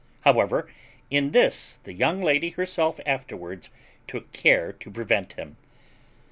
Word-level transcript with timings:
However, 0.21 0.67
in 1.11 1.29
this 1.29 1.77
the 1.83 1.93
young 1.93 2.23
lady 2.23 2.49
herself 2.49 2.99
afterwards 3.05 3.69
took 4.07 4.33
care 4.33 4.73
to 4.73 4.89
prevent 4.89 5.33
him. 5.33 5.57